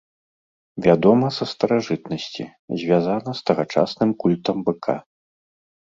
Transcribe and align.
Вядома 0.85 1.27
са 1.37 1.45
старажытнасці, 1.53 2.43
звязана 2.85 3.31
з 3.41 3.49
тагачасным 3.51 4.11
культам 4.25 4.57
быка. 4.71 4.95